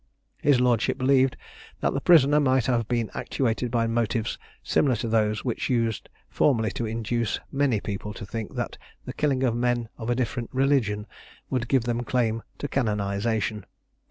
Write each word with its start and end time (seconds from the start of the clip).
His 0.41 0.59
lordship 0.59 0.97
believed 0.97 1.37
that 1.79 1.93
the 1.93 2.01
prisoner 2.01 2.39
might 2.39 2.65
have 2.65 2.87
been 2.87 3.11
actuated 3.13 3.69
by 3.69 3.85
motives 3.85 4.39
similar 4.63 4.95
to 4.95 5.07
those 5.07 5.45
which 5.45 5.69
used 5.69 6.09
formerly 6.27 6.71
to 6.71 6.87
induce 6.87 7.39
many 7.51 7.79
people 7.79 8.11
to 8.15 8.25
think 8.25 8.55
that 8.55 8.79
the 9.05 9.13
killing 9.13 9.43
of 9.43 9.55
men 9.55 9.89
of 9.99 10.09
a 10.09 10.15
different 10.15 10.49
religion 10.51 11.05
would 11.51 11.67
give 11.67 11.83
them 11.83 11.99
a 11.99 12.03
claim 12.03 12.41
to 12.57 12.67
canonization. 12.67 13.63